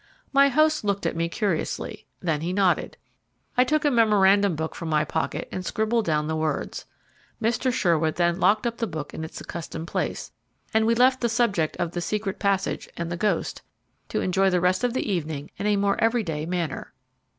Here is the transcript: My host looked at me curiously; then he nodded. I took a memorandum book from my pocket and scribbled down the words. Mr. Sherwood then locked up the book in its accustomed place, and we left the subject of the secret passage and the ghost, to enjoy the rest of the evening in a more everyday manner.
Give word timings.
My 0.33 0.49
host 0.49 0.83
looked 0.83 1.05
at 1.05 1.15
me 1.15 1.29
curiously; 1.29 2.07
then 2.21 2.41
he 2.41 2.53
nodded. 2.53 2.97
I 3.55 3.63
took 3.63 3.85
a 3.85 3.91
memorandum 3.91 4.55
book 4.55 4.73
from 4.73 4.89
my 4.89 5.05
pocket 5.05 5.47
and 5.51 5.63
scribbled 5.63 6.05
down 6.05 6.25
the 6.25 6.35
words. 6.35 6.87
Mr. 7.39 7.71
Sherwood 7.71 8.15
then 8.15 8.39
locked 8.39 8.65
up 8.65 8.77
the 8.77 8.87
book 8.87 9.13
in 9.13 9.23
its 9.23 9.39
accustomed 9.41 9.85
place, 9.87 10.31
and 10.73 10.87
we 10.87 10.95
left 10.95 11.21
the 11.21 11.29
subject 11.29 11.77
of 11.77 11.91
the 11.91 12.01
secret 12.01 12.39
passage 12.39 12.89
and 12.97 13.11
the 13.11 13.15
ghost, 13.15 13.61
to 14.09 14.21
enjoy 14.21 14.49
the 14.49 14.59
rest 14.59 14.83
of 14.83 14.93
the 14.93 15.07
evening 15.07 15.51
in 15.57 15.67
a 15.67 15.77
more 15.77 16.03
everyday 16.03 16.47
manner. 16.47 16.93